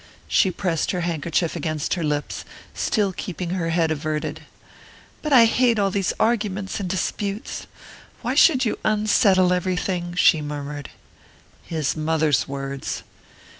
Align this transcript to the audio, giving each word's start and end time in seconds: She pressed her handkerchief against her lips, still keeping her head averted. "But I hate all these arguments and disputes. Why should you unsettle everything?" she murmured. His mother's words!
She 0.27 0.49
pressed 0.49 0.89
her 0.89 1.01
handkerchief 1.01 1.55
against 1.55 1.93
her 1.93 2.03
lips, 2.03 2.43
still 2.73 3.13
keeping 3.13 3.51
her 3.51 3.69
head 3.69 3.91
averted. 3.91 4.41
"But 5.21 5.31
I 5.31 5.45
hate 5.45 5.77
all 5.77 5.91
these 5.91 6.11
arguments 6.19 6.79
and 6.79 6.89
disputes. 6.89 7.67
Why 8.23 8.33
should 8.33 8.65
you 8.65 8.79
unsettle 8.83 9.53
everything?" 9.53 10.15
she 10.15 10.41
murmured. 10.41 10.89
His 11.63 11.95
mother's 11.95 12.47
words! 12.47 13.03